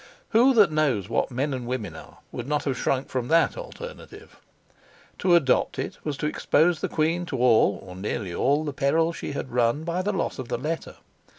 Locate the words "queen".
6.89-7.23